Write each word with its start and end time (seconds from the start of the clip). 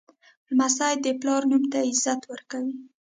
لمسی 0.49 0.93
د 1.05 1.07
پلار 1.19 1.41
نوم 1.51 1.63
ته 1.71 1.77
عزت 1.89 2.21
ورکوي. 2.31 2.75